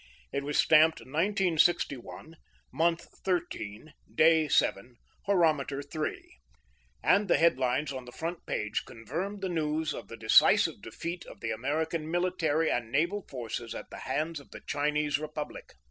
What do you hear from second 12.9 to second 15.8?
naval forces at the hands of the Chinese Republic.